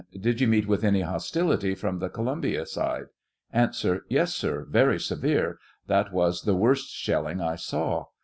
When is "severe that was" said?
4.99-6.41